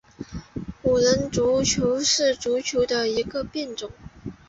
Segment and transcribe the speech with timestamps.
[0.81, 3.91] 五人足球是足球的一个变种。